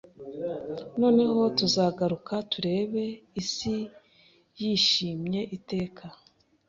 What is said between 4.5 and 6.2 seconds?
yishimye Iteka